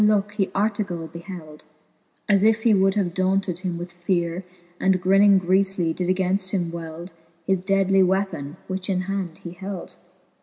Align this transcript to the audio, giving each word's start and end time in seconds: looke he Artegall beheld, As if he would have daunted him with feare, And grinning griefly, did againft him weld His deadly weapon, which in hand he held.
looke 0.03 0.31
he 0.31 0.47
Artegall 0.55 1.05
beheld, 1.05 1.65
As 2.27 2.43
if 2.43 2.63
he 2.63 2.73
would 2.73 2.95
have 2.95 3.13
daunted 3.13 3.59
him 3.59 3.77
with 3.77 3.91
feare, 3.91 4.43
And 4.79 4.99
grinning 4.99 5.39
griefly, 5.39 5.93
did 5.95 6.07
againft 6.09 6.49
him 6.49 6.71
weld 6.71 7.13
His 7.45 7.61
deadly 7.61 8.01
weapon, 8.01 8.57
which 8.67 8.89
in 8.89 9.01
hand 9.01 9.37
he 9.43 9.51
held. 9.51 9.97